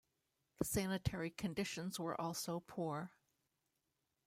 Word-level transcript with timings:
The 0.57 0.65
sanitary 0.65 1.29
conditions 1.29 1.99
were 1.99 2.19
also 2.19 2.61
poor. 2.61 3.11